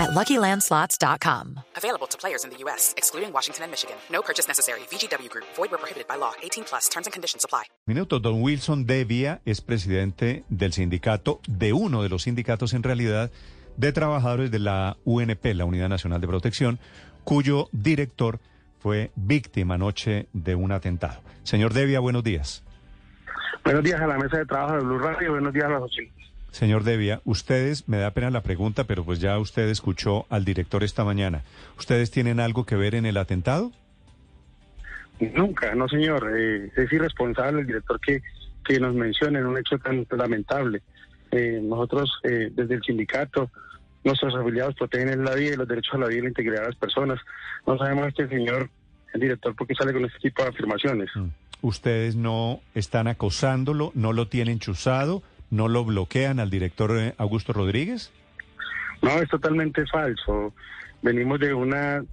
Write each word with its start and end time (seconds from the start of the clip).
at 0.00 0.10
LuckyLandSlots.com. 0.10 1.60
Available 1.76 2.06
to 2.08 2.16
players 2.16 2.44
in 2.44 2.50
the 2.50 2.56
U.S., 2.64 2.94
excluding 2.96 3.32
Washington 3.32 3.64
and 3.64 3.70
Michigan. 3.70 3.96
No 4.10 4.22
purchase 4.22 4.48
necessary. 4.48 4.80
VGW 4.90 5.28
Group. 5.28 5.44
Void 5.56 5.70
where 5.70 5.78
prohibited 5.78 6.08
by 6.08 6.16
law. 6.16 6.32
18 6.42 6.64
plus. 6.64 6.88
Terms 6.88 7.06
and 7.06 7.12
conditions 7.12 7.44
apply. 7.44 7.64
Minuto. 7.86 8.18
Don 8.18 8.42
Wilson 8.42 8.86
Devia 8.86 9.40
es 9.44 9.60
presidente 9.60 10.44
del 10.48 10.72
sindicato, 10.72 11.40
de 11.46 11.72
uno 11.72 12.02
de 12.02 12.08
los 12.08 12.22
sindicatos 12.22 12.72
en 12.72 12.82
realidad, 12.82 13.30
de 13.76 13.92
trabajadores 13.92 14.50
de 14.50 14.58
la 14.58 14.96
UNP, 15.04 15.44
la 15.54 15.64
Unidad 15.64 15.88
Nacional 15.88 16.20
de 16.20 16.28
Protección, 16.28 16.78
cuyo 17.24 17.68
director 17.72 18.40
fue 18.78 19.10
víctima 19.14 19.74
anoche 19.74 20.28
de 20.32 20.54
un 20.54 20.72
atentado. 20.72 21.20
Señor 21.42 21.74
Devia, 21.74 22.00
buenos 22.00 22.24
días. 22.24 22.64
Buenos 23.64 23.84
días 23.84 24.00
a 24.00 24.06
la 24.06 24.18
mesa 24.18 24.38
de 24.38 24.46
trabajo 24.46 24.76
de 24.76 24.80
Blue 24.80 24.98
Radio. 24.98 25.32
Buenos 25.32 25.52
días 25.52 25.66
a 25.66 25.68
los 25.68 25.82
oyentes. 25.82 26.19
Señor 26.50 26.84
Devia, 26.84 27.20
ustedes, 27.24 27.88
me 27.88 27.98
da 27.98 28.10
pena 28.10 28.30
la 28.30 28.42
pregunta, 28.42 28.84
pero 28.84 29.04
pues 29.04 29.20
ya 29.20 29.38
usted 29.38 29.68
escuchó 29.68 30.26
al 30.30 30.44
director 30.44 30.82
esta 30.82 31.04
mañana. 31.04 31.42
¿Ustedes 31.78 32.10
tienen 32.10 32.40
algo 32.40 32.66
que 32.66 32.76
ver 32.76 32.94
en 32.94 33.06
el 33.06 33.16
atentado? 33.16 33.72
Nunca, 35.20 35.74
no 35.74 35.88
señor. 35.88 36.32
Eh, 36.36 36.70
es 36.76 36.92
irresponsable 36.92 37.60
el 37.60 37.66
director 37.66 38.00
que, 38.00 38.22
que 38.64 38.80
nos 38.80 38.94
mencione 38.94 39.38
en 39.38 39.46
un 39.46 39.58
hecho 39.58 39.78
tan 39.78 40.06
lamentable. 40.10 40.82
Eh, 41.30 41.60
nosotros, 41.62 42.10
eh, 42.24 42.50
desde 42.52 42.74
el 42.74 42.82
sindicato, 42.82 43.50
nuestros 44.02 44.34
afiliados 44.34 44.74
protegen 44.74 45.24
la 45.24 45.34
vida 45.34 45.54
y 45.54 45.56
los 45.56 45.68
derechos 45.68 45.94
a 45.94 45.98
la 45.98 46.06
vida 46.06 46.18
y 46.18 46.22
la 46.22 46.28
integridad 46.28 46.60
de 46.62 46.66
las 46.68 46.76
personas. 46.76 47.20
No 47.66 47.78
sabemos 47.78 48.08
este 48.08 48.28
señor, 48.28 48.70
el 49.12 49.20
director, 49.20 49.54
por 49.54 49.66
qué 49.66 49.74
sale 49.74 49.92
con 49.92 50.04
este 50.04 50.18
tipo 50.18 50.42
de 50.42 50.48
afirmaciones. 50.48 51.10
Mm. 51.14 51.28
¿Ustedes 51.62 52.16
no 52.16 52.60
están 52.74 53.06
acosándolo, 53.06 53.92
no 53.94 54.14
lo 54.14 54.28
tienen 54.28 54.58
chuzado? 54.58 55.22
¿No 55.50 55.68
lo 55.68 55.84
bloquean 55.84 56.38
al 56.40 56.50
director 56.50 56.96
eh, 56.96 57.14
Augusto 57.18 57.52
Rodríguez? 57.52 58.12
No, 59.02 59.10
es 59.20 59.28
totalmente 59.28 59.84
falso. 59.86 60.54
Venimos 61.02 61.40
de 61.40 61.54
una 61.54 62.04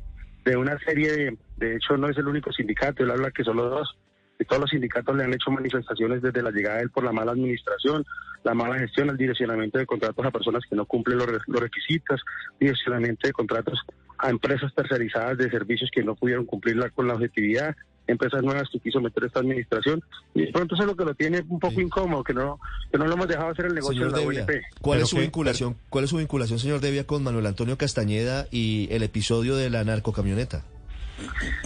de 0.45 0.55
una 0.55 0.77
serie 0.79 1.11
de, 1.11 1.37
de 1.57 1.75
hecho 1.75 1.97
no 1.97 2.07
es 2.07 2.17
el 2.17 2.27
único 2.27 2.53
sindicato, 2.53 3.03
él 3.03 3.11
habla 3.11 3.31
que 3.31 3.43
solo 3.43 3.69
dos. 3.69 3.97
Y 4.39 4.45
todos 4.45 4.61
los 4.61 4.69
sindicatos 4.69 5.15
le 5.15 5.25
han 5.25 5.33
hecho 5.33 5.51
manifestaciones 5.51 6.21
desde 6.21 6.41
la 6.41 6.51
llegada 6.51 6.77
de 6.77 6.83
él 6.83 6.89
por 6.91 7.03
la 7.03 7.11
mala 7.11 7.31
administración, 7.31 8.05
la 8.43 8.53
mala 8.53 8.77
gestión, 8.79 9.09
el 9.09 9.17
direccionamiento 9.17 9.77
de 9.77 9.85
contratos 9.85 10.25
a 10.25 10.31
personas 10.31 10.63
que 10.69 10.75
no 10.75 10.85
cumplen 10.85 11.17
los, 11.17 11.27
los 11.47 11.61
requisitos, 11.61 12.21
direccionamiento 12.59 13.27
de 13.27 13.33
contratos 13.33 13.81
a 14.19 14.29
empresas 14.29 14.73
tercerizadas 14.73 15.37
de 15.37 15.49
servicios 15.49 15.89
que 15.91 16.03
no 16.03 16.15
pudieron 16.15 16.45
cumplir 16.45 16.77
con 16.93 17.07
la 17.07 17.15
objetividad, 17.15 17.75
empresas 18.07 18.41
nuevas 18.41 18.67
que 18.71 18.79
quiso 18.79 18.99
meter 19.01 19.25
esta 19.25 19.39
administración 19.41 20.01
y 20.33 20.45
de 20.45 20.51
pronto 20.51 20.75
eso 20.75 20.83
es 20.83 20.87
lo 20.87 20.95
que 20.95 21.05
lo 21.05 21.13
tiene 21.13 21.43
un 21.47 21.59
poco 21.59 21.79
incómodo 21.81 22.23
que 22.23 22.33
no 22.33 22.59
que 22.91 22.97
no 22.97 23.05
lo 23.05 23.13
hemos 23.13 23.27
dejado 23.27 23.49
hacer 23.49 23.65
el 23.65 23.73
negocio 23.75 23.93
señor 24.09 24.13
de 24.13 24.19
la 24.21 24.27
Devia, 24.27 24.41
UNP. 24.45 24.61
¿cuál 24.81 24.95
Pero 24.97 25.03
es 25.03 25.09
su 25.09 25.17
vinculación 25.17 25.75
cuál 25.89 26.03
es 26.05 26.09
su 26.09 26.17
vinculación 26.17 26.59
señor 26.59 26.79
Devia 26.79 27.05
con 27.05 27.23
Manuel 27.23 27.45
Antonio 27.45 27.77
Castañeda 27.77 28.47
y 28.51 28.87
el 28.91 29.03
episodio 29.03 29.55
de 29.55 29.69
la 29.69 29.83
narcocamioneta 29.83 30.63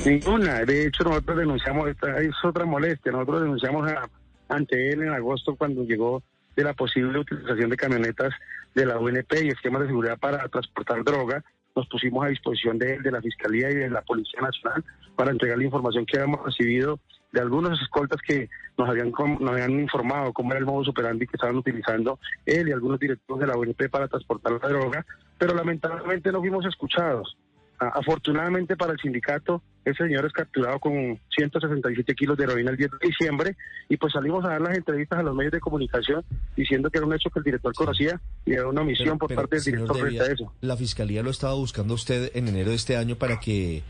Ninguna. 0.05 0.63
De 0.65 0.87
hecho, 0.87 1.03
nosotros 1.03 1.37
denunciamos, 1.37 1.89
esta 1.89 2.19
es 2.21 2.31
otra 2.43 2.65
molestia, 2.65 3.11
nosotros 3.11 3.41
denunciamos 3.41 3.89
a- 3.91 4.09
ante 4.49 4.91
él 4.91 5.01
en 5.03 5.09
agosto 5.09 5.55
cuando 5.55 5.83
llegó 5.83 6.23
de 6.55 6.63
la 6.63 6.73
posible 6.73 7.19
utilización 7.19 7.69
de 7.69 7.77
camionetas 7.77 8.33
de 8.75 8.85
la 8.85 8.97
UNP 8.97 9.43
y 9.43 9.49
esquemas 9.49 9.81
de 9.81 9.87
seguridad 9.87 10.17
para 10.17 10.47
transportar 10.47 11.03
droga. 11.03 11.43
Nos 11.75 11.87
pusimos 11.87 12.25
a 12.25 12.29
disposición 12.29 12.77
de 12.77 12.99
de 12.99 13.11
la 13.11 13.21
Fiscalía 13.21 13.69
y 13.69 13.75
de 13.75 13.89
la 13.89 14.01
Policía 14.01 14.41
Nacional 14.41 14.83
para 15.15 15.31
entregar 15.31 15.57
la 15.57 15.63
información 15.63 16.05
que 16.05 16.17
habíamos 16.17 16.45
recibido 16.45 16.99
de 17.31 17.39
algunos 17.39 17.81
escoltas 17.81 18.19
que 18.21 18.49
nos 18.77 18.89
habían, 18.89 19.11
nos 19.11 19.51
habían 19.51 19.79
informado 19.79 20.33
cómo 20.33 20.51
era 20.51 20.59
el 20.59 20.65
modus 20.65 20.89
operandi 20.89 21.25
que 21.27 21.35
estaban 21.35 21.57
utilizando 21.57 22.19
él 22.45 22.67
y 22.67 22.71
algunos 22.71 22.99
directivos 22.99 23.39
de 23.39 23.47
la 23.47 23.57
UNP 23.57 23.89
para 23.89 24.07
transportar 24.07 24.53
la 24.53 24.67
droga, 24.67 25.05
pero 25.37 25.53
lamentablemente 25.53 26.31
no 26.31 26.39
fuimos 26.39 26.65
escuchados. 26.65 27.37
Afortunadamente 27.79 28.77
para 28.77 28.93
el 28.93 28.99
sindicato, 28.99 29.63
ese 29.83 30.03
señor 30.03 30.25
es 30.25 30.33
capturado 30.33 30.79
con 30.79 31.19
167 31.35 32.13
kilos 32.15 32.37
de 32.37 32.43
heroína 32.43 32.71
el 32.71 32.77
10 32.77 32.91
de 32.91 33.07
diciembre 33.07 33.55
y 33.89 33.97
pues 33.97 34.13
salimos 34.13 34.45
a 34.45 34.49
dar 34.49 34.61
las 34.61 34.77
entrevistas 34.77 35.19
a 35.19 35.23
los 35.23 35.35
medios 35.35 35.53
de 35.53 35.59
comunicación 35.59 36.23
diciendo 36.55 36.89
que 36.89 36.99
era 36.99 37.07
un 37.07 37.13
hecho 37.13 37.29
que 37.29 37.39
el 37.39 37.45
director 37.45 37.73
conocía 37.73 38.21
y 38.45 38.53
era 38.53 38.67
una 38.67 38.81
omisión 38.81 39.17
por 39.17 39.27
Pero, 39.29 39.41
parte 39.41 39.55
del 39.55 39.65
director 39.65 39.97
frente 39.99 40.21
a 40.21 40.25
eso. 40.25 40.53
la 40.61 40.77
fiscalía 40.77 41.23
lo 41.23 41.31
estaba 41.31 41.53
buscando 41.55 41.93
a 41.93 41.95
usted 41.95 42.31
en 42.35 42.47
enero 42.47 42.69
de 42.69 42.75
este 42.75 42.95
año 42.97 43.15
para 43.15 43.39
que 43.39 43.81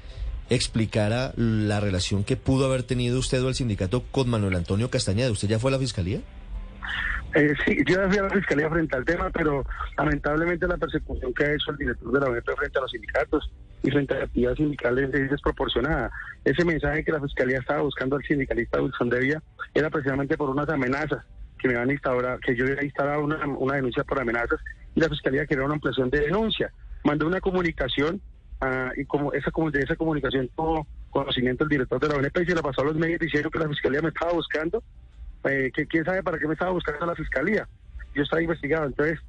explicara 0.49 1.33
la 1.35 1.79
relación 1.79 2.23
que 2.23 2.35
pudo 2.37 2.65
haber 2.65 2.83
tenido 2.83 3.19
usted 3.19 3.41
o 3.43 3.49
el 3.49 3.55
sindicato 3.55 4.03
con 4.11 4.29
Manuel 4.29 4.55
Antonio 4.55 4.89
Castañeda 4.89 5.31
¿usted 5.31 5.47
ya 5.47 5.59
fue 5.59 5.71
a 5.71 5.73
la 5.73 5.79
fiscalía? 5.79 6.19
Eh, 7.33 7.53
sí, 7.65 7.77
yo 7.87 7.95
fui 8.09 8.17
la 8.17 8.29
fiscalía 8.29 8.69
frente 8.69 8.97
al 8.97 9.05
tema, 9.05 9.29
pero 9.29 9.65
lamentablemente 9.97 10.67
la 10.67 10.77
persecución 10.77 11.33
que 11.33 11.45
ha 11.45 11.53
hecho 11.53 11.71
el 11.71 11.77
director 11.77 12.11
de 12.11 12.19
la 12.19 12.25
ONP 12.27 12.49
frente 12.57 12.77
a 12.77 12.81
los 12.81 12.91
sindicatos 12.91 13.51
y 13.83 13.91
frente 13.91 14.15
a 14.15 14.23
actividades 14.23 14.57
sindicales 14.57 15.13
es 15.13 15.31
desproporcionada. 15.31 16.11
Ese 16.43 16.65
mensaje 16.65 17.03
que 17.03 17.11
la 17.11 17.21
fiscalía 17.21 17.59
estaba 17.59 17.81
buscando 17.81 18.17
al 18.17 18.23
sindicalista 18.23 18.81
Wilson 18.81 19.09
Devia 19.09 19.41
era 19.73 19.89
precisamente 19.89 20.37
por 20.37 20.49
unas 20.49 20.67
amenazas 20.69 21.23
que 21.57 21.67
me 21.67 21.75
habían 21.75 21.91
instaurado, 21.91 22.39
que 22.39 22.55
yo 22.55 22.65
había 22.65 22.83
instalado 22.83 23.23
una, 23.23 23.45
una 23.47 23.75
denuncia 23.75 24.03
por 24.03 24.19
amenazas 24.19 24.59
y 24.95 24.99
la 24.99 25.09
fiscalía 25.09 25.45
quería 25.45 25.63
una 25.63 25.75
ampliación 25.75 26.09
de 26.09 26.21
denuncia. 26.21 26.73
Mandó 27.03 27.27
una 27.27 27.39
comunicación 27.39 28.21
ah, 28.59 28.91
y 28.97 29.05
como 29.05 29.31
esa, 29.31 29.51
como 29.51 29.71
de 29.71 29.81
esa 29.81 29.95
comunicación 29.95 30.49
tuvo 30.55 30.85
conocimiento 31.11 31.63
el 31.63 31.69
director 31.69 31.99
de 31.99 32.07
la 32.09 32.15
ONP 32.15 32.41
y 32.41 32.45
se 32.45 32.55
la 32.55 32.61
pasó 32.61 32.81
a 32.81 32.85
los 32.85 32.95
medios 32.95 33.19
diciendo 33.19 33.49
que 33.49 33.59
la 33.59 33.69
fiscalía 33.69 34.01
me 34.01 34.09
estaba 34.09 34.33
buscando 34.33 34.83
eh, 35.45 35.71
que 35.73 35.85
quién 35.87 36.05
sabe 36.05 36.23
para 36.23 36.37
qué 36.37 36.47
me 36.47 36.53
estaba 36.53 36.71
buscando 36.71 37.05
la 37.05 37.15
fiscalía. 37.15 37.67
Yo 38.13 38.23
estaba 38.23 38.41
investigado, 38.41 38.85
entonces 38.85 39.19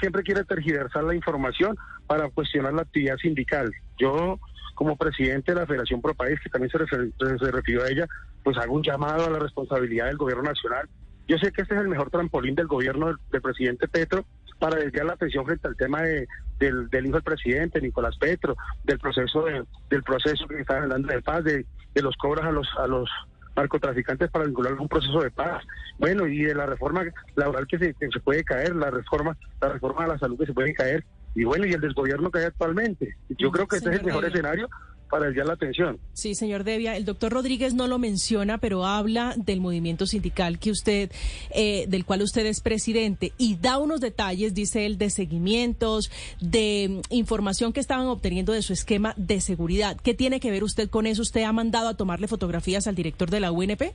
siempre 0.00 0.22
quiere 0.22 0.44
tergiversar 0.44 1.04
la 1.04 1.14
información 1.14 1.76
para 2.06 2.28
cuestionar 2.30 2.72
la 2.74 2.82
actividad 2.82 3.16
sindical. 3.18 3.70
Yo, 3.98 4.38
como 4.74 4.96
presidente 4.96 5.52
de 5.52 5.60
la 5.60 5.66
Federación 5.66 6.00
Pro 6.00 6.14
País, 6.14 6.38
que 6.42 6.48
también 6.50 6.70
se, 6.70 6.78
refer- 6.78 7.12
se- 7.38 7.50
refirió 7.52 7.84
a 7.84 7.88
ella, 7.90 8.06
pues 8.44 8.56
hago 8.58 8.74
un 8.74 8.82
llamado 8.82 9.26
a 9.26 9.30
la 9.30 9.38
responsabilidad 9.38 10.06
del 10.06 10.16
gobierno 10.16 10.44
nacional. 10.44 10.88
Yo 11.26 11.36
sé 11.36 11.52
que 11.52 11.62
este 11.62 11.74
es 11.74 11.80
el 11.82 11.88
mejor 11.88 12.10
trampolín 12.10 12.54
del 12.54 12.66
gobierno 12.66 13.08
del, 13.30 13.42
presidente 13.42 13.86
Petro 13.88 14.24
para 14.58 14.76
desviar 14.76 15.04
la 15.06 15.12
atención 15.12 15.44
frente 15.44 15.68
al 15.68 15.76
tema 15.76 16.00
de, 16.02 16.26
del, 16.58 16.88
hijo 17.04 17.14
del 17.16 17.22
presidente, 17.22 17.80
Nicolás 17.82 18.16
Petro, 18.18 18.56
del 18.84 18.98
proceso 18.98 19.44
de- 19.44 19.64
del 19.90 20.02
proceso 20.02 20.46
que 20.48 20.60
está 20.60 20.78
hablando 20.82 21.08
de 21.08 21.20
paz, 21.20 21.44
de, 21.44 21.66
de 21.94 22.02
los 22.02 22.16
cobros 22.16 22.44
a 22.46 22.50
los 22.52 22.66
a 22.78 22.86
los 22.86 23.10
narcotraficantes 23.58 24.30
para 24.30 24.44
vincular 24.44 24.74
un 24.74 24.88
proceso 24.88 25.20
de 25.20 25.30
paz. 25.30 25.64
Bueno, 25.98 26.26
y 26.26 26.42
de 26.42 26.54
la 26.54 26.66
reforma 26.66 27.04
laboral 27.34 27.66
que 27.66 27.78
se, 27.78 27.94
que 27.94 28.08
se 28.08 28.20
puede 28.20 28.44
caer, 28.44 28.74
la 28.74 28.90
reforma, 28.90 29.36
la 29.60 29.68
reforma 29.70 30.04
a 30.04 30.08
la 30.08 30.18
salud 30.18 30.38
que 30.38 30.46
se 30.46 30.54
puede 30.54 30.74
caer, 30.74 31.04
y 31.34 31.44
bueno, 31.44 31.66
y 31.66 31.72
el 31.72 31.80
desgobierno 31.80 32.30
que 32.30 32.40
hay 32.40 32.44
actualmente. 32.46 33.16
Yo 33.30 33.50
creo 33.50 33.66
que 33.66 33.76
este 33.76 33.90
es 33.90 34.00
el 34.00 34.06
mejor 34.06 34.24
escenario 34.24 34.68
para 35.08 35.26
desviar 35.26 35.46
la 35.46 35.54
atención. 35.54 35.98
Sí, 36.12 36.34
señor 36.34 36.64
Devia, 36.64 36.96
el 36.96 37.04
doctor 37.04 37.32
Rodríguez 37.32 37.74
no 37.74 37.86
lo 37.86 37.98
menciona, 37.98 38.58
pero 38.58 38.84
habla 38.84 39.34
del 39.36 39.60
movimiento 39.60 40.06
sindical 40.06 40.58
que 40.58 40.70
usted, 40.70 41.10
eh, 41.50 41.86
del 41.88 42.04
cual 42.04 42.22
usted 42.22 42.46
es 42.46 42.60
presidente, 42.60 43.32
y 43.38 43.56
da 43.56 43.78
unos 43.78 44.00
detalles, 44.00 44.54
dice 44.54 44.86
él, 44.86 44.98
de 44.98 45.10
seguimientos, 45.10 46.10
de 46.40 47.02
mm, 47.10 47.14
información 47.14 47.72
que 47.72 47.80
estaban 47.80 48.06
obteniendo 48.06 48.52
de 48.52 48.62
su 48.62 48.72
esquema 48.72 49.14
de 49.16 49.40
seguridad. 49.40 49.96
¿Qué 50.02 50.14
tiene 50.14 50.40
que 50.40 50.50
ver 50.50 50.64
usted 50.64 50.88
con 50.88 51.06
eso? 51.06 51.22
¿Usted 51.22 51.42
ha 51.42 51.52
mandado 51.52 51.88
a 51.88 51.96
tomarle 51.96 52.28
fotografías 52.28 52.86
al 52.86 52.94
director 52.94 53.30
de 53.30 53.40
la 53.40 53.52
UNP? 53.52 53.94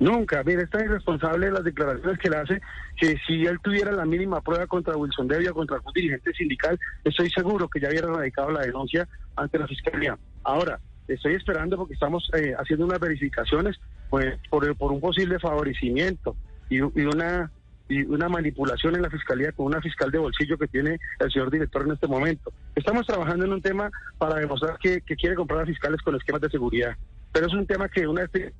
Nunca, 0.00 0.42
mire, 0.44 0.62
es 0.62 0.82
irresponsable 0.82 1.50
las 1.50 1.62
declaraciones 1.62 2.18
que 2.18 2.30
le 2.30 2.36
hace 2.38 2.60
que 2.96 3.18
si 3.26 3.44
él 3.44 3.58
tuviera 3.62 3.92
la 3.92 4.06
mínima 4.06 4.40
prueba 4.40 4.66
contra 4.66 4.96
Wilson 4.96 5.28
Devia, 5.28 5.52
contra 5.52 5.76
algún 5.76 5.92
dirigente 5.92 6.32
sindical, 6.32 6.80
estoy 7.04 7.28
seguro 7.30 7.68
que 7.68 7.80
ya 7.80 7.90
hubiera 7.90 8.08
radicado 8.08 8.50
la 8.50 8.62
denuncia 8.62 9.06
ante 9.36 9.58
la 9.58 9.66
fiscalía. 9.66 10.18
Ahora, 10.42 10.80
estoy 11.06 11.34
esperando 11.34 11.76
porque 11.76 11.92
estamos 11.92 12.30
eh, 12.34 12.54
haciendo 12.58 12.86
unas 12.86 12.98
verificaciones 12.98 13.78
pues, 14.08 14.38
por, 14.48 14.74
por 14.76 14.90
un 14.90 15.02
posible 15.02 15.38
favorecimiento 15.38 16.34
y, 16.70 16.80
una 16.80 17.50
y 17.86 18.02
una 18.02 18.30
manipulación 18.30 18.96
en 18.96 19.02
la 19.02 19.10
fiscalía 19.10 19.52
con 19.52 19.66
una 19.66 19.82
fiscal 19.82 20.10
de 20.10 20.18
bolsillo 20.18 20.56
que 20.56 20.68
tiene 20.68 20.98
el 21.18 21.30
señor 21.30 21.50
director 21.50 21.82
en 21.82 21.92
este 21.92 22.06
momento. 22.06 22.50
Estamos 22.74 23.06
trabajando 23.06 23.44
en 23.44 23.52
un 23.52 23.60
tema 23.60 23.90
para 24.16 24.36
demostrar 24.36 24.78
que, 24.78 25.02
que 25.02 25.16
quiere 25.16 25.36
comprar 25.36 25.62
a 25.62 25.66
fiscales 25.66 26.00
con 26.00 26.14
esquemas 26.14 26.40
de 26.40 26.48
seguridad, 26.48 26.96
pero 27.32 27.48
es 27.48 27.52
un 27.52 27.66
tema 27.66 27.86
que 27.90 28.06
una 28.06 28.22
vez 28.22 28.54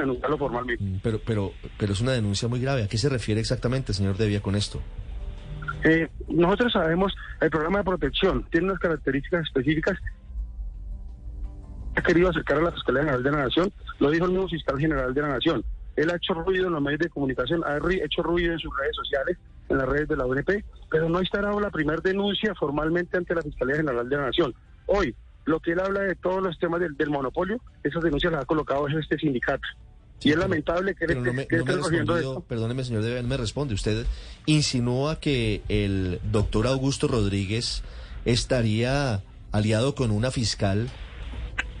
denunciarlo 0.00 0.38
formalmente. 0.38 0.82
Mm, 0.82 1.00
Pero, 1.02 1.20
pero, 1.24 1.52
pero 1.78 1.92
es 1.92 2.00
una 2.00 2.12
denuncia 2.12 2.48
muy 2.48 2.60
grave. 2.60 2.82
¿A 2.84 2.88
qué 2.88 2.98
se 2.98 3.08
refiere 3.08 3.40
exactamente, 3.40 3.92
señor 3.92 4.16
Devia, 4.16 4.40
con 4.40 4.56
esto? 4.56 4.80
Eh, 5.84 6.08
nosotros 6.28 6.72
sabemos, 6.72 7.12
el 7.40 7.50
programa 7.50 7.78
de 7.78 7.84
protección 7.84 8.46
tiene 8.50 8.66
unas 8.66 8.78
características 8.78 9.46
específicas 9.46 9.98
ha 11.94 12.02
querido 12.02 12.30
acercar 12.30 12.58
a 12.58 12.62
la 12.62 12.72
Fiscalía 12.72 13.02
General 13.02 13.22
de 13.22 13.30
la 13.30 13.38
Nación, 13.44 13.72
lo 13.98 14.10
dijo 14.10 14.24
el 14.24 14.32
mismo 14.32 14.48
fiscal 14.48 14.78
general 14.78 15.12
de 15.12 15.22
la 15.22 15.28
Nación. 15.28 15.64
Él 15.96 16.10
ha 16.10 16.16
hecho 16.16 16.34
ruido 16.34 16.68
en 16.68 16.72
los 16.72 16.82
medios 16.82 17.00
de 17.00 17.10
comunicación, 17.10 17.62
ha 17.64 17.76
hecho 17.76 18.22
ruido 18.22 18.52
en 18.52 18.58
sus 18.58 18.72
redes 18.78 18.96
sociales, 18.96 19.36
en 19.68 19.78
las 19.78 19.88
redes 19.88 20.08
de 20.08 20.16
la 20.16 20.24
UNP, 20.24 20.64
pero 20.90 21.08
no 21.08 21.18
ha 21.18 21.20
instalado 21.20 21.60
la 21.60 21.70
primera 21.70 22.00
denuncia 22.02 22.54
formalmente 22.54 23.18
ante 23.18 23.34
la 23.34 23.42
Fiscalía 23.42 23.76
General 23.76 24.08
de 24.08 24.16
la 24.16 24.22
Nación. 24.26 24.54
Hoy, 24.86 25.14
lo 25.44 25.60
que 25.60 25.72
él 25.72 25.80
habla 25.80 26.00
de 26.00 26.14
todos 26.14 26.42
los 26.42 26.58
temas 26.58 26.80
del, 26.80 27.10
monopolio, 27.10 27.60
esas 27.82 28.02
denuncias 28.02 28.32
las 28.32 28.42
ha 28.42 28.46
colocado 28.46 28.86
este 28.88 29.18
sindicato. 29.18 29.66
y 30.20 30.30
es 30.30 30.36
lamentable 30.36 30.94
que, 30.94 31.06
no 31.06 31.32
me, 31.32 31.46
Perdóneme, 31.46 32.84
señor, 32.84 33.02
debe, 33.02 33.22
me 33.22 33.36
responde. 33.36 33.74
Usted 33.74 34.06
insinúa 34.46 35.18
que 35.18 35.62
el 35.68 36.20
doctor 36.30 36.66
Augusto 36.66 37.08
Rodríguez 37.08 37.82
estaría 38.24 39.22
aliado 39.50 39.94
con 39.94 40.10
una 40.10 40.30
fiscal 40.30 40.88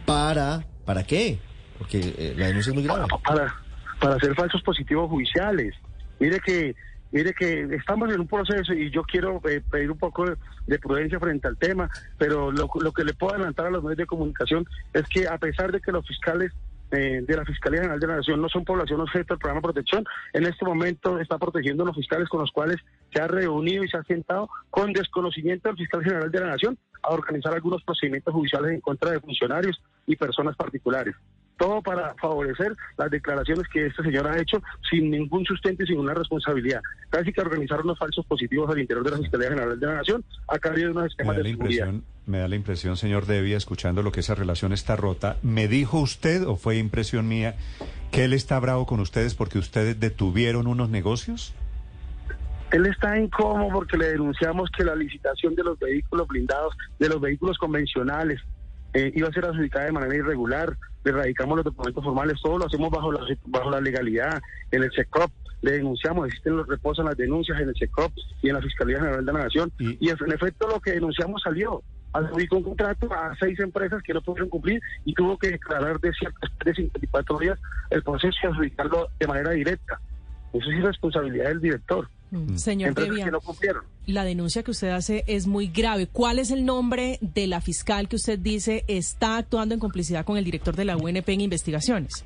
para... 0.06 0.66
¿Para 0.84 1.04
qué? 1.04 1.38
Porque 1.78 2.00
eh, 2.00 2.34
la 2.36 2.48
denuncia 2.48 2.70
es 2.70 2.74
muy 2.74 2.82
grave. 2.82 3.06
Para, 3.24 3.54
para 4.00 4.16
hacer 4.16 4.34
falsos 4.34 4.60
positivos 4.62 5.08
judiciales. 5.08 5.74
Mire 6.18 6.40
que 6.40 6.74
mire 7.12 7.34
que 7.34 7.62
estamos 7.74 8.12
en 8.12 8.20
un 8.20 8.26
proceso 8.26 8.72
y 8.72 8.90
yo 8.90 9.02
quiero 9.02 9.40
eh, 9.48 9.62
pedir 9.70 9.90
un 9.90 9.98
poco 9.98 10.24
de, 10.66 10.78
prudencia 10.78 11.20
frente 11.20 11.46
al 11.46 11.56
tema, 11.58 11.88
pero 12.18 12.50
lo, 12.50 12.68
que 12.68 13.04
le 13.04 13.14
puedo 13.14 13.34
adelantar 13.34 13.66
a 13.66 13.70
los 13.70 13.82
medios 13.82 13.98
de 13.98 14.06
comunicación 14.06 14.66
es 14.92 15.04
que 15.08 15.28
a 15.28 15.38
pesar 15.38 15.70
de 15.70 15.80
que 15.80 15.92
los 15.92 16.06
fiscales 16.06 16.52
eh, 16.90 17.22
de 17.26 17.36
la 17.36 17.44
Fiscalía 17.44 17.80
General 17.80 18.00
de 18.00 18.06
la 18.06 18.16
Nación 18.16 18.40
no 18.42 18.48
son 18.48 18.64
población 18.64 19.00
objeto 19.00 19.34
del 19.34 19.38
programa 19.38 19.60
de 19.60 19.72
protección, 19.72 20.04
en 20.32 20.44
este 20.44 20.64
momento 20.64 21.18
está 21.20 21.38
protegiendo 21.38 21.84
a 21.84 21.86
los 21.86 21.96
fiscales 21.96 22.28
con 22.28 22.40
los 22.40 22.50
cuales 22.50 22.76
se 23.12 23.20
ha 23.20 23.28
reunido 23.28 23.84
y 23.84 23.88
se 23.88 23.96
ha 23.96 24.02
sentado 24.02 24.48
con 24.70 24.92
desconocimiento 24.92 25.68
del 25.68 25.78
fiscal 25.78 26.02
general 26.02 26.30
de 26.30 26.40
la 26.40 26.48
Nación 26.48 26.78
a 27.02 27.10
organizar 27.10 27.54
algunos 27.54 27.82
procedimientos 27.84 28.34
judiciales 28.34 28.72
en 28.72 28.80
contra 28.80 29.10
de 29.10 29.20
funcionarios 29.20 29.80
y 30.06 30.16
personas 30.16 30.56
particulares 30.56 31.14
todo 31.62 31.80
para 31.80 32.12
favorecer 32.14 32.74
las 32.98 33.08
declaraciones 33.08 33.68
que 33.68 33.86
este 33.86 34.02
señor 34.02 34.26
ha 34.26 34.36
hecho 34.36 34.60
sin 34.90 35.12
ningún 35.12 35.44
sustento 35.44 35.84
y 35.84 35.86
sin 35.86 36.00
una 36.00 36.12
responsabilidad. 36.12 36.80
Casi 37.08 37.32
que 37.32 37.40
organizar 37.40 37.80
unos 37.82 37.96
falsos 37.96 38.26
positivos 38.26 38.68
al 38.68 38.80
interior 38.80 39.04
de 39.04 39.12
la 39.12 39.18
Fiscalía 39.18 39.50
General 39.50 39.78
de 39.78 39.86
la 39.86 39.94
Nación 39.94 40.24
a 40.48 40.58
cambio 40.58 40.86
de 40.86 40.90
unos 40.90 41.06
esquemas 41.06 41.36
de 41.36 41.44
seguridad. 41.44 41.92
Me 42.26 42.38
da 42.38 42.48
la 42.48 42.56
impresión, 42.56 42.96
señor 42.96 43.26
Devia, 43.26 43.56
escuchando 43.56 44.02
lo 44.02 44.10
que 44.10 44.20
esa 44.20 44.34
relación 44.34 44.72
está 44.72 44.96
rota. 44.96 45.36
¿Me 45.42 45.68
dijo 45.68 46.00
usted, 46.00 46.44
o 46.44 46.56
fue 46.56 46.78
impresión 46.78 47.28
mía, 47.28 47.54
que 48.10 48.24
él 48.24 48.32
está 48.32 48.58
bravo 48.58 48.84
con 48.84 48.98
ustedes 48.98 49.36
porque 49.36 49.60
ustedes 49.60 50.00
detuvieron 50.00 50.66
unos 50.66 50.90
negocios? 50.90 51.54
Él 52.72 52.86
está 52.86 53.16
incómodo 53.20 53.68
porque 53.72 53.98
le 53.98 54.08
denunciamos 54.08 54.68
que 54.76 54.82
la 54.82 54.96
licitación 54.96 55.54
de 55.54 55.62
los 55.62 55.78
vehículos 55.78 56.26
blindados, 56.26 56.74
de 56.98 57.08
los 57.08 57.20
vehículos 57.20 57.56
convencionales, 57.56 58.40
eh, 58.94 59.12
iba 59.14 59.28
a 59.28 59.32
ser 59.32 59.44
adjudicada 59.44 59.86
de 59.86 59.92
manera 59.92 60.14
irregular, 60.14 60.76
le 61.04 61.12
radicamos 61.12 61.56
los 61.56 61.64
documentos 61.64 62.04
formales, 62.04 62.40
todo 62.42 62.58
lo 62.58 62.66
hacemos 62.66 62.90
bajo 62.90 63.12
la, 63.12 63.20
bajo 63.46 63.70
la 63.70 63.80
legalidad, 63.80 64.40
en 64.70 64.82
el 64.82 64.92
SECOP, 64.92 65.30
le 65.62 65.72
denunciamos, 65.72 66.26
existen 66.26 66.56
los 66.56 66.66
reposan 66.66 67.06
las 67.06 67.16
denuncias 67.16 67.60
en 67.60 67.68
el 67.68 67.74
SECOP 67.74 68.12
y 68.42 68.48
en 68.48 68.54
la 68.54 68.62
Fiscalía 68.62 68.98
General 68.98 69.24
de 69.24 69.32
la 69.32 69.44
Nación, 69.44 69.72
y, 69.78 70.08
en 70.08 70.32
efecto 70.32 70.68
lo 70.68 70.80
que 70.80 70.92
denunciamos 70.92 71.42
salió, 71.42 71.82
adjudicó 72.12 72.58
un 72.58 72.64
contrato 72.64 73.12
a 73.12 73.34
seis 73.40 73.58
empresas 73.60 74.02
que 74.02 74.12
no 74.12 74.20
pudieron 74.20 74.50
cumplir 74.50 74.80
y 75.04 75.14
tuvo 75.14 75.38
que 75.38 75.52
declarar 75.52 75.98
de 76.00 76.12
ciertas 76.12 76.50
de 76.64 76.74
54 76.74 77.38
días 77.38 77.58
el 77.90 78.02
proceso 78.02 78.36
y 78.42 78.46
adjudicarlo 78.46 79.08
de 79.18 79.26
manera 79.26 79.50
directa. 79.52 80.00
Eso 80.52 80.70
es 80.70 80.76
irresponsabilidad 80.76 81.48
del 81.48 81.60
director. 81.60 82.08
Mm. 82.32 82.56
Señor 82.56 82.94
Devia, 82.94 83.30
la 84.06 84.24
denuncia 84.24 84.62
que 84.62 84.70
usted 84.70 84.88
hace 84.88 85.22
es 85.26 85.46
muy 85.46 85.68
grave. 85.68 86.08
¿Cuál 86.10 86.38
es 86.38 86.50
el 86.50 86.64
nombre 86.64 87.18
de 87.20 87.46
la 87.46 87.60
fiscal 87.60 88.08
que 88.08 88.16
usted 88.16 88.38
dice 88.38 88.84
está 88.88 89.36
actuando 89.36 89.74
en 89.74 89.80
complicidad 89.80 90.24
con 90.24 90.38
el 90.38 90.44
director 90.44 90.74
de 90.74 90.86
la 90.86 90.96
UNP 90.96 91.28
en 91.28 91.42
investigaciones? 91.42 92.24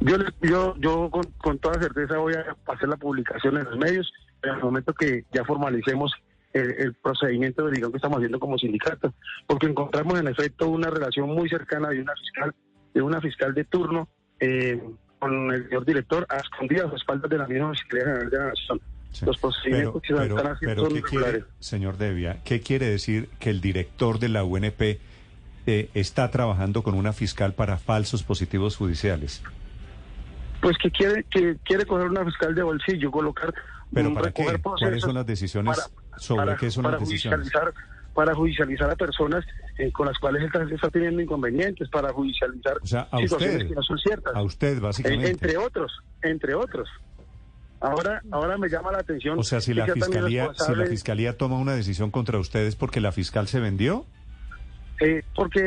Yo, 0.00 0.18
yo, 0.42 0.74
yo 0.76 1.10
con, 1.38 1.58
toda 1.58 1.80
certeza 1.80 2.18
voy 2.18 2.34
a 2.34 2.54
hacer 2.70 2.88
la 2.88 2.98
publicación 2.98 3.56
en 3.56 3.64
los 3.64 3.78
medios 3.78 4.12
en 4.42 4.56
el 4.56 4.60
momento 4.60 4.92
que 4.92 5.24
ya 5.32 5.42
formalicemos 5.44 6.12
el, 6.52 6.92
procedimiento 6.94 7.64
de 7.66 7.80
que 7.80 7.96
estamos 7.96 8.18
haciendo 8.18 8.38
como 8.38 8.58
sindicato, 8.58 9.14
porque 9.46 9.66
encontramos 9.66 10.20
en 10.20 10.28
efecto 10.28 10.68
una 10.68 10.90
relación 10.90 11.30
muy 11.30 11.48
cercana 11.48 11.88
de 11.88 12.02
una 12.02 12.12
fiscal, 12.14 12.54
de 12.92 13.02
una 13.02 13.20
fiscal 13.22 13.54
de 13.54 13.64
turno 13.64 14.06
eh, 14.38 14.80
con 15.18 15.50
el 15.50 15.64
señor 15.64 15.86
director 15.86 16.26
a 16.28 16.36
escondidas 16.36 16.92
a 16.92 16.96
espaldas 16.96 17.30
de 17.30 17.38
la 17.38 17.46
misma 17.46 17.70
Fiscalía 17.70 18.04
General 18.04 18.30
de 18.30 18.38
la 18.38 18.44
Nación. 18.48 18.80
Los 19.22 19.38
procedimientos 19.38 20.02
que 20.02 20.16
se 20.16 20.26
están 20.26 20.46
haciendo 20.46 20.90
son 20.90 21.00
quiere, 21.02 21.44
Señor 21.60 21.96
Devia, 21.96 22.40
¿qué 22.44 22.60
quiere 22.60 22.86
decir 22.86 23.28
que 23.38 23.50
el 23.50 23.60
director 23.60 24.18
de 24.18 24.28
la 24.28 24.44
UNP 24.44 24.98
eh, 25.66 25.90
está 25.94 26.30
trabajando 26.30 26.82
con 26.82 26.94
una 26.94 27.12
fiscal 27.12 27.54
para 27.54 27.78
falsos 27.78 28.22
positivos 28.22 28.76
judiciales? 28.76 29.42
Pues 30.60 30.76
que 30.78 30.90
quiere 30.90 31.24
que 31.24 31.56
quiere 31.64 31.84
coger 31.86 32.08
una 32.08 32.24
fiscal 32.24 32.54
de 32.54 32.62
bolsillo, 32.62 33.10
colocar... 33.10 33.54
¿Pero 33.92 34.12
para 34.12 34.32
qué? 34.32 34.58
¿Cuáles 34.60 35.02
son 35.02 35.14
las 35.14 35.26
decisiones 35.26 35.78
sobre 36.16 36.56
qué 36.56 36.70
son 36.70 36.90
las 36.90 37.00
decisiones? 37.00 37.52
para 38.14 38.34
judicializar 38.34 38.88
a 38.88 38.96
personas 38.96 39.44
eh, 39.76 39.90
con 39.92 40.06
las 40.06 40.18
cuales 40.18 40.42
él 40.42 40.72
está 40.72 40.88
teniendo 40.88 41.20
inconvenientes, 41.20 41.88
para 41.88 42.12
judicializar 42.12 42.76
situaciones 42.84 43.64
que 43.64 43.74
no 43.74 43.82
son 43.82 43.98
ciertas. 43.98 44.34
A 44.34 44.42
usted, 44.42 44.80
básicamente. 44.80 45.30
entre 45.30 45.56
otros, 45.56 45.92
entre 46.22 46.54
otros. 46.54 46.88
Ahora, 47.84 48.22
ahora 48.30 48.56
me 48.56 48.68
llama 48.68 48.90
la 48.92 48.98
atención. 48.98 49.38
O 49.38 49.42
sea, 49.42 49.60
si 49.60 49.74
la 49.74 49.86
fiscalía, 49.86 50.52
si 50.54 50.74
la 50.74 50.86
fiscalía 50.86 51.36
toma 51.36 51.58
una 51.58 51.74
decisión 51.74 52.10
contra 52.10 52.38
ustedes 52.38 52.76
porque 52.76 53.00
la 53.00 53.12
fiscal 53.12 53.46
se 53.46 53.60
vendió. 53.60 54.06
Eh, 55.00 55.22
porque 55.34 55.60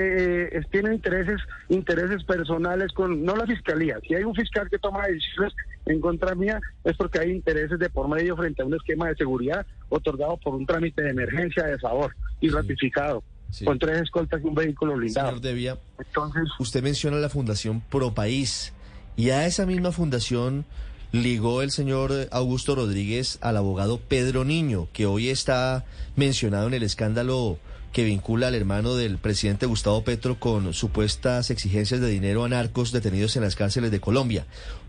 eh, 0.54 0.62
tiene 0.72 0.96
intereses 0.96 1.42
intereses 1.68 2.24
personales 2.24 2.94
con 2.94 3.25
no 3.25 3.36
la 3.36 3.46
fiscalía 3.46 4.00
si 4.08 4.16
hay 4.16 4.24
un 4.24 4.34
fiscal 4.34 4.69
que 4.69 4.80
toma 4.80 5.06
decisiones 5.06 5.54
en 5.86 6.00
contra 6.00 6.34
mía 6.34 6.62
es 6.86 6.96
porque 6.96 7.19
hay 7.19 7.31
intereses 7.31 7.78
de 7.78 7.90
por 7.90 8.08
medio 8.08 8.38
frente 8.38 8.62
a 8.62 8.66
un 8.66 8.74
esquema 8.74 9.10
de 9.10 9.16
seguridad 9.16 9.66
otorgado 9.90 10.38
por 10.38 10.56
un 10.56 10.66
trámite 10.66 11.02
de 11.02 11.10
emergencia 11.10 11.66
de 11.66 11.78
favor 11.78 12.16
y 12.40 12.48
ratificado 12.48 13.22
con 13.66 13.78
tres 13.78 14.04
escoltas 14.04 14.42
y 14.42 14.48
un 14.48 14.56
vehículo 14.56 14.96
blindado 14.96 15.28
Señor 15.28 15.42
Devia, 15.42 15.78
entonces 16.00 16.44
usted 16.58 16.81
menciona 16.81 17.18
la 17.18 17.28
fundación 17.28 17.81
Pro 17.81 18.14
País 18.14 18.72
y 19.18 19.31
a 19.31 19.46
esa 19.46 19.66
misma 19.66 19.92
fundación 19.92 20.64
ligó 21.12 21.62
el 21.62 21.71
señor 21.71 22.12
Augusto 22.31 22.75
Rodríguez 22.75 23.39
al 23.42 23.57
abogado 23.57 24.00
Pedro 24.00 24.44
Niño, 24.44 24.88
que 24.94 25.06
hoy 25.06 25.30
está 25.30 25.86
mencionado 26.15 26.68
en 26.68 26.74
el 26.74 26.83
escándalo 26.83 27.59
que 27.94 28.04
vincula 28.04 28.48
al 28.48 28.56
hermano 28.56 28.95
del 28.95 29.18
presidente 29.18 29.65
Gustavo 29.65 30.04
Petro 30.04 30.36
con 30.36 30.74
supuestas 30.74 31.50
exigencias 31.50 32.01
de 32.01 32.09
dinero 32.09 32.44
a 32.44 32.50
narcos 32.50 32.92
detenidos 32.92 33.36
en 33.36 33.44
las 33.44 33.56
cárceles 33.56 33.92
de 33.92 34.00
Colombia. 34.00 34.45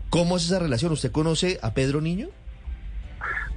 ¿Cómo 0.09 0.37
es 0.37 0.45
esa 0.45 0.59
relación? 0.59 0.91
¿Usted 0.91 1.11
conoce 1.11 1.59
a 1.61 1.73
Pedro 1.73 2.01
Niño? 2.01 2.29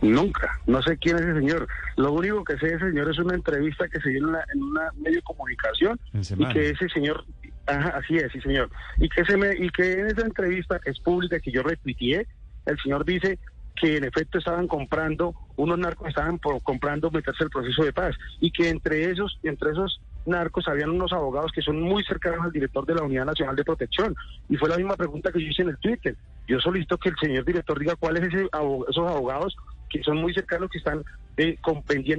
Nunca, 0.00 0.58
no 0.66 0.82
sé 0.82 0.96
quién 0.98 1.16
es 1.16 1.22
ese 1.22 1.38
señor. 1.38 1.68
Lo 1.96 2.12
único 2.12 2.42
que 2.44 2.56
sé 2.58 2.66
de 2.66 2.74
ese 2.74 2.88
señor 2.88 3.10
es 3.10 3.18
una 3.18 3.34
entrevista 3.34 3.88
que 3.88 4.00
se 4.00 4.10
dio 4.10 4.18
en, 4.18 4.62
una 4.62 4.90
medio 4.96 5.16
de 5.16 5.22
comunicación 5.22 5.98
y 6.12 6.48
que 6.48 6.70
ese 6.70 6.88
señor, 6.88 7.24
ajá, 7.66 7.90
así 7.96 8.16
es, 8.16 8.32
sí 8.32 8.40
señor, 8.40 8.68
y 8.98 9.08
que, 9.08 9.24
se 9.24 9.36
me, 9.36 9.54
y 9.54 9.70
que 9.70 10.00
en 10.00 10.08
esa 10.08 10.22
entrevista 10.22 10.80
es 10.84 10.98
pública 11.00 11.38
que 11.38 11.52
yo 11.52 11.62
repitié 11.62 12.26
el 12.66 12.78
señor 12.78 13.04
dice 13.04 13.38
que 13.76 13.96
en 13.96 14.04
efecto 14.04 14.38
estaban 14.38 14.68
comprando, 14.68 15.34
unos 15.56 15.78
narcos 15.78 16.08
estaban 16.08 16.38
comprando 16.38 17.10
meterse 17.10 17.44
el 17.44 17.50
proceso 17.50 17.84
de 17.84 17.92
paz 17.92 18.14
y 18.40 18.50
que 18.50 18.68
entre 18.68 19.10
esos, 19.10 19.38
entre 19.42 19.70
esos 19.70 20.00
narcos 20.26 20.68
habían 20.68 20.90
unos 20.90 21.12
abogados 21.12 21.50
que 21.52 21.62
son 21.62 21.80
muy 21.80 22.04
cercanos 22.04 22.44
al 22.44 22.52
director 22.52 22.86
de 22.86 22.94
la 22.94 23.02
Unidad 23.02 23.24
Nacional 23.24 23.56
de 23.56 23.64
Protección. 23.64 24.14
Y 24.48 24.56
fue 24.56 24.68
la 24.68 24.76
misma 24.76 24.96
pregunta 24.96 25.32
que 25.32 25.40
yo 25.40 25.48
hice 25.48 25.62
en 25.62 25.70
el 25.70 25.78
Twitter. 25.78 26.16
Yo 26.46 26.60
solicito 26.60 26.98
que 26.98 27.08
el 27.08 27.16
señor 27.20 27.44
director 27.44 27.78
diga 27.78 27.96
cuáles 27.96 28.22
ese, 28.22 28.44
esos 28.44 29.10
abogados 29.10 29.56
que 29.88 30.02
son 30.02 30.18
muy 30.18 30.32
cercanos 30.32 30.70
que 30.70 30.78
están 30.78 31.02
eh, 31.36 31.58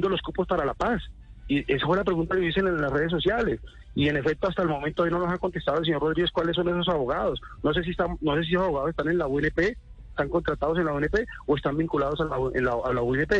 los 0.09 0.21
cupos 0.21 0.47
para 0.47 0.65
la 0.65 0.73
paz. 0.73 1.01
Y 1.47 1.71
esa 1.71 1.85
fue 1.85 1.97
la 1.97 2.03
pregunta 2.03 2.35
que 2.35 2.41
yo 2.41 2.47
hice 2.47 2.59
en 2.59 2.81
las 2.81 2.91
redes 2.91 3.11
sociales. 3.11 3.59
Y 3.95 4.07
en 4.07 4.17
efecto, 4.17 4.47
hasta 4.47 4.63
el 4.63 4.69
momento 4.69 5.03
hoy 5.03 5.11
no 5.11 5.19
nos 5.19 5.31
ha 5.31 5.37
contestado 5.37 5.79
el 5.79 5.85
señor 5.85 6.01
Rodríguez 6.01 6.31
cuáles 6.31 6.55
son 6.55 6.69
esos 6.69 6.89
abogados. 6.89 7.39
No 7.61 7.73
sé 7.73 7.83
si 7.83 7.91
están, 7.91 8.17
no 8.21 8.35
sé 8.35 8.43
si 8.43 8.53
esos 8.53 8.63
abogados 8.63 8.91
están 8.91 9.09
en 9.09 9.17
la 9.17 9.27
UNP 9.27 9.77
están 10.13 10.29
contratados 10.29 10.77
en 10.77 10.85
la 10.85 10.93
ONP 10.93 11.15
o 11.47 11.55
están 11.55 11.75
vinculados 11.75 12.21
a 12.21 12.25
la, 12.25 12.35
a 12.35 12.93
la 12.93 13.01
UNP. 13.01 13.31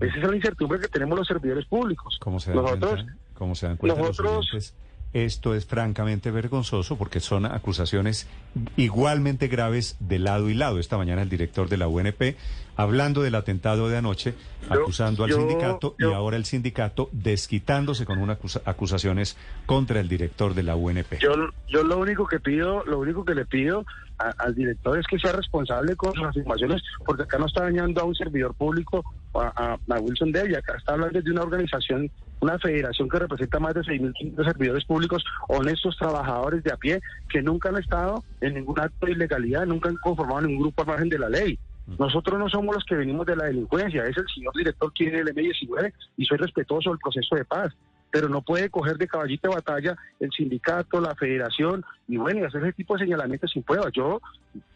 Esa 0.00 0.16
es 0.16 0.28
la 0.28 0.34
incertidumbre 0.34 0.80
que 0.80 0.88
tenemos 0.88 1.16
los 1.16 1.26
servidores 1.26 1.66
públicos. 1.66 2.18
¿Cómo 2.20 2.40
se 2.40 2.50
dan 2.50 2.62
nosotros, 2.62 3.04
cuenta? 3.34 3.54
se 3.54 3.66
dan 3.66 3.76
cuenta 3.76 4.00
nosotros, 4.00 4.74
esto 5.14 5.54
es 5.54 5.64
francamente 5.64 6.30
vergonzoso 6.30 6.98
porque 6.98 7.20
son 7.20 7.46
acusaciones 7.46 8.28
igualmente 8.76 9.48
graves 9.48 9.96
de 10.00 10.18
lado 10.18 10.50
y 10.50 10.54
lado. 10.54 10.78
Esta 10.78 10.98
mañana 10.98 11.22
el 11.22 11.30
director 11.30 11.68
de 11.68 11.76
la 11.76 11.88
UNP 11.88 12.36
hablando 12.76 13.22
del 13.22 13.36
atentado 13.36 13.88
de 13.88 13.96
anoche, 13.96 14.34
acusando 14.68 15.24
al 15.24 15.32
sindicato 15.32 15.94
y 15.98 16.04
ahora 16.04 16.36
el 16.36 16.44
sindicato 16.44 17.08
desquitándose 17.12 18.04
con 18.04 18.18
unas 18.18 18.38
acusaciones 18.64 19.36
contra 19.66 20.00
el 20.00 20.08
director 20.08 20.54
de 20.54 20.64
la 20.64 20.74
UNP. 20.74 21.20
Yo, 21.20 21.34
yo 21.68 21.84
lo 21.84 21.98
único 21.98 22.26
que 22.26 22.40
pido, 22.40 22.84
lo 22.84 22.98
único 22.98 23.24
que 23.24 23.34
le 23.34 23.46
pido 23.46 23.84
al 24.18 24.54
director 24.54 24.98
es 24.98 25.06
que 25.06 25.18
sea 25.18 25.32
responsable 25.32 25.96
con 25.96 26.12
sus 26.14 26.24
afirmaciones, 26.24 26.82
porque 27.04 27.24
acá 27.24 27.38
no 27.38 27.46
está 27.46 27.64
dañando 27.64 28.00
a 28.00 28.04
un 28.04 28.14
servidor 28.14 28.54
público, 28.54 29.04
a, 29.34 29.76
a, 29.88 30.00
Wilson 30.00 30.32
Debbie, 30.32 30.56
acá 30.56 30.76
está 30.76 30.92
hablando 30.92 31.20
de 31.20 31.30
una 31.30 31.42
organización 31.42 32.10
una 32.44 32.58
federación 32.58 33.08
que 33.08 33.18
representa 33.18 33.58
más 33.58 33.74
de 33.74 33.80
6.500 33.80 34.44
servidores 34.44 34.84
públicos, 34.84 35.24
honestos 35.48 35.96
trabajadores 35.96 36.62
de 36.62 36.72
a 36.72 36.76
pie, 36.76 37.00
que 37.28 37.42
nunca 37.42 37.70
han 37.70 37.78
estado 37.78 38.22
en 38.40 38.54
ningún 38.54 38.78
acto 38.78 39.06
de 39.06 39.12
ilegalidad, 39.12 39.66
nunca 39.66 39.88
han 39.88 39.96
conformado 39.96 40.42
ningún 40.42 40.64
grupo 40.64 40.82
al 40.82 40.88
margen 40.88 41.08
de 41.08 41.18
la 41.18 41.28
ley. 41.28 41.58
Nosotros 41.98 42.38
no 42.38 42.48
somos 42.48 42.74
los 42.74 42.84
que 42.84 42.94
venimos 42.94 43.26
de 43.26 43.36
la 43.36 43.44
delincuencia, 43.44 44.04
es 44.04 44.16
el 44.16 44.26
señor 44.34 44.54
director 44.54 44.92
quien 44.94 45.14
es 45.14 45.20
el 45.20 45.34
M19 45.34 45.92
y 46.16 46.24
soy 46.24 46.38
respetuoso 46.38 46.90
del 46.90 46.98
proceso 46.98 47.36
de 47.36 47.44
paz 47.44 47.74
pero 48.14 48.28
no 48.28 48.42
puede 48.42 48.70
coger 48.70 48.96
de 48.96 49.08
caballito 49.08 49.48
de 49.48 49.56
batalla 49.56 49.96
el 50.20 50.30
sindicato, 50.30 51.00
la 51.00 51.16
federación, 51.16 51.84
y 52.06 52.16
bueno, 52.16 52.38
y 52.38 52.44
hacer 52.44 52.62
ese 52.62 52.74
tipo 52.74 52.94
de 52.94 53.06
señalamientos 53.06 53.50
sin 53.50 53.64
pruebas. 53.64 53.90
Yo 53.92 54.20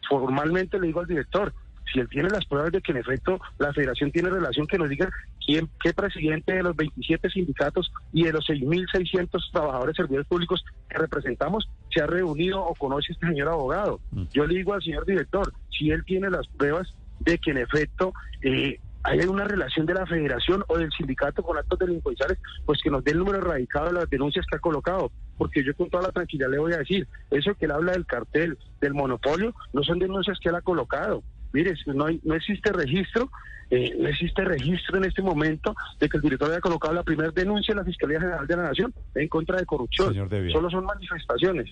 formalmente 0.09 0.77
le 0.77 0.87
digo 0.87 0.99
al 0.99 1.07
director, 1.07 1.53
si 1.91 1.99
él 1.99 2.09
tiene 2.09 2.29
las 2.29 2.45
pruebas 2.45 2.71
de 2.71 2.81
que 2.81 2.91
en 2.91 2.99
efecto 2.99 3.39
la 3.57 3.73
federación 3.73 4.11
tiene 4.11 4.29
relación, 4.29 4.67
que 4.67 4.77
nos 4.77 4.89
diga 4.89 5.09
quién, 5.45 5.69
qué 5.81 5.93
presidente 5.93 6.53
de 6.53 6.63
los 6.63 6.75
27 6.75 7.29
sindicatos 7.29 7.91
y 8.13 8.23
de 8.23 8.33
los 8.33 8.47
6.600 8.47 9.51
trabajadores 9.51 9.95
servidores 9.95 10.27
públicos 10.27 10.63
que 10.89 10.97
representamos 10.97 11.69
se 11.91 12.01
ha 12.01 12.07
reunido 12.07 12.61
o 12.61 12.73
conoce 12.75 13.11
a 13.11 13.13
este 13.13 13.27
señor 13.27 13.49
abogado. 13.49 13.99
Mm. 14.11 14.23
Yo 14.33 14.45
le 14.45 14.55
digo 14.55 14.73
al 14.73 14.83
señor 14.83 15.05
director, 15.05 15.51
si 15.77 15.91
él 15.91 16.03
tiene 16.05 16.29
las 16.29 16.47
pruebas 16.47 16.93
de 17.19 17.37
que 17.37 17.51
en 17.51 17.57
efecto 17.57 18.13
eh, 18.41 18.79
hay 19.03 19.19
una 19.19 19.45
relación 19.45 19.85
de 19.85 19.93
la 19.93 20.05
federación 20.05 20.63
o 20.67 20.77
del 20.77 20.91
sindicato 20.91 21.41
con 21.41 21.57
actos 21.57 21.79
delincuenciales, 21.79 22.37
pues 22.65 22.81
que 22.81 22.89
nos 22.89 23.03
dé 23.03 23.11
el 23.11 23.19
número 23.19 23.37
erradicado 23.39 23.87
de 23.87 23.93
las 23.93 24.09
denuncias 24.09 24.45
que 24.45 24.57
ha 24.57 24.59
colocado. 24.59 25.11
Porque 25.37 25.63
yo 25.63 25.73
con 25.75 25.89
toda 25.89 26.03
la 26.03 26.11
tranquilidad 26.11 26.49
le 26.49 26.59
voy 26.59 26.73
a 26.73 26.79
decir, 26.79 27.07
eso 27.31 27.55
que 27.55 27.65
él 27.65 27.71
habla 27.71 27.93
del 27.93 28.05
cartel, 28.05 28.57
del 28.81 28.93
monopolio, 28.93 29.53
no 29.73 29.83
son 29.83 29.99
denuncias 29.99 30.37
que 30.39 30.49
él 30.49 30.55
ha 30.55 30.61
colocado. 30.61 31.23
Mire, 31.53 31.73
no, 31.87 32.05
hay, 32.05 32.19
no 32.23 32.35
existe 32.35 32.71
registro, 32.71 33.29
eh, 33.69 33.95
no 33.99 34.07
existe 34.07 34.43
registro 34.43 34.97
en 34.97 35.05
este 35.05 35.21
momento 35.21 35.75
de 35.99 36.09
que 36.09 36.17
el 36.17 36.23
director 36.23 36.51
haya 36.51 36.61
colocado 36.61 36.93
la 36.93 37.03
primera 37.03 37.31
denuncia 37.31 37.71
en 37.71 37.77
la 37.77 37.83
Fiscalía 37.83 38.19
General 38.19 38.47
de 38.47 38.55
la 38.55 38.63
Nación 38.63 38.93
en 39.15 39.27
contra 39.27 39.57
de 39.57 39.65
corrupción. 39.65 40.13
Solo 40.51 40.69
son 40.69 40.85
manifestaciones. 40.85 41.69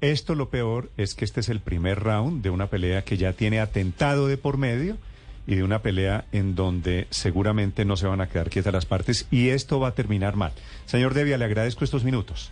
Esto 0.00 0.34
lo 0.34 0.48
peor 0.48 0.90
es 0.96 1.14
que 1.14 1.26
este 1.26 1.40
es 1.40 1.50
el 1.50 1.60
primer 1.60 2.00
round 2.00 2.42
de 2.42 2.50
una 2.50 2.68
pelea 2.68 3.02
que 3.02 3.18
ya 3.18 3.34
tiene 3.34 3.60
atentado 3.60 4.28
de 4.28 4.38
por 4.38 4.56
medio 4.56 4.96
y 5.46 5.56
de 5.56 5.64
una 5.64 5.82
pelea 5.82 6.24
en 6.32 6.54
donde 6.54 7.06
seguramente 7.10 7.84
no 7.84 7.96
se 7.96 8.06
van 8.06 8.20
a 8.20 8.28
quedar 8.28 8.48
quietas 8.48 8.72
las 8.72 8.86
partes 8.86 9.26
y 9.30 9.48
esto 9.48 9.80
va 9.80 9.88
a 9.88 9.94
terminar 9.94 10.36
mal. 10.36 10.52
Señor 10.86 11.12
Devia, 11.12 11.36
le 11.36 11.44
agradezco 11.44 11.84
estos 11.84 12.04
minutos. 12.04 12.50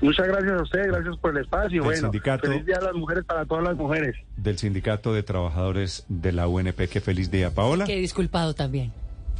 Muchas 0.00 0.26
gracias 0.28 0.52
a 0.52 0.62
usted, 0.62 0.86
gracias 0.86 1.16
por 1.18 1.36
el 1.36 1.42
espacio. 1.42 1.84
bueno, 1.84 2.10
feliz 2.10 2.66
día 2.66 2.76
a 2.76 2.84
las 2.84 2.94
mujeres 2.94 3.24
para 3.24 3.44
todas 3.44 3.64
las 3.64 3.76
mujeres. 3.76 4.16
Del 4.36 4.58
Sindicato 4.58 5.12
de 5.12 5.22
Trabajadores 5.22 6.04
de 6.08 6.32
la 6.32 6.48
UNP, 6.48 6.88
que 6.88 7.00
feliz 7.00 7.30
día, 7.30 7.50
Paola. 7.50 7.84
Que 7.84 7.96
disculpado 7.96 8.54
también. 8.54 8.92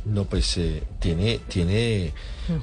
No, 0.04 0.24
pues 0.24 0.56
eh, 0.56 0.82
tiene, 0.98 1.40
tiene 1.48 2.14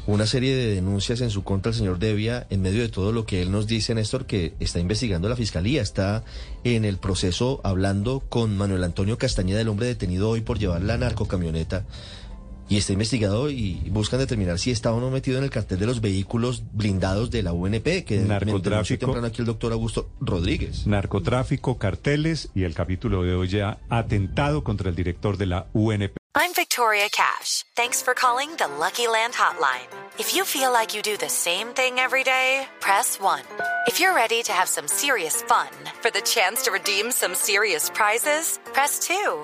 una 0.07 0.25
serie 0.25 0.55
de 0.55 0.73
denuncias 0.73 1.21
en 1.21 1.29
su 1.29 1.43
contra 1.43 1.69
el 1.69 1.75
señor 1.75 1.99
Devia 1.99 2.47
en 2.49 2.63
medio 2.63 2.81
de 2.81 2.89
todo 2.89 3.11
lo 3.11 3.25
que 3.25 3.43
él 3.43 3.51
nos 3.51 3.67
dice, 3.67 3.93
Néstor, 3.93 4.25
que 4.25 4.53
está 4.59 4.79
investigando 4.79 5.29
la 5.29 5.35
fiscalía, 5.35 5.81
está 5.81 6.23
en 6.63 6.83
el 6.83 6.97
proceso 6.97 7.61
hablando 7.63 8.21
con 8.27 8.57
Manuel 8.57 8.83
Antonio 8.83 9.19
Castañeda, 9.19 9.61
el 9.61 9.69
hombre 9.69 9.85
detenido 9.85 10.29
hoy 10.29 10.41
por 10.41 10.57
llevar 10.57 10.81
la 10.81 10.97
narcocamioneta 10.97 11.85
y 12.69 12.77
está 12.77 12.93
investigado 12.93 13.49
y 13.49 13.75
buscan 13.89 14.19
determinar 14.19 14.59
si 14.59 14.71
está 14.71 14.91
o 14.91 14.99
no 14.99 15.09
metido 15.09 15.37
en 15.37 15.43
el 15.43 15.49
cartel 15.49 15.79
de 15.79 15.85
los 15.85 16.01
vehículos 16.01 16.63
blindados 16.73 17.31
de 17.31 17.43
la 17.43 17.53
UNP, 17.53 18.03
que 18.05 18.19
narcotráfico 18.19 19.05
temprano 19.05 19.27
aquí 19.27 19.41
el 19.41 19.45
doctor 19.45 19.71
Augusto 19.71 20.09
Rodríguez. 20.19 20.85
Narcotráfico, 20.87 21.77
carteles 21.77 22.49
y 22.55 22.63
el 22.63 22.73
capítulo 22.73 23.23
de 23.23 23.35
hoy 23.35 23.47
ya 23.47 23.79
atentado 23.89 24.63
contra 24.63 24.89
el 24.89 24.95
director 24.95 25.37
de 25.37 25.45
la 25.45 25.67
UNP. 25.73 26.17
I'm 26.35 26.53
Victoria 26.53 27.09
Cash. 27.09 27.63
Thanks 27.75 27.99
for 28.03 28.13
calling 28.13 28.49
the 28.57 28.67
Lucky 28.79 29.07
Land 29.07 29.33
Hotline. 29.33 29.87
If 30.19 30.35
you 30.35 30.45
feel 30.45 30.71
like 30.71 30.93
you 30.93 31.01
do 31.01 31.17
the 31.17 31.29
same 31.29 31.69
thing 31.73 31.97
every 31.97 32.23
day, 32.23 32.67
press 32.79 33.19
1. 33.19 33.41
If 33.87 33.99
you're 33.99 34.13
ready 34.13 34.43
to 34.43 34.51
have 34.51 34.67
some 34.67 34.87
serious 34.87 35.41
fun 35.41 35.69
for 36.01 36.11
the 36.11 36.21
chance 36.21 36.61
to 36.65 36.71
redeem 36.71 37.11
some 37.11 37.33
serious 37.33 37.89
prizes, 37.89 38.59
press 38.71 38.99
2. 38.99 39.43